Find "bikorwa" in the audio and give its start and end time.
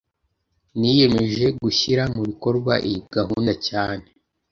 2.29-2.73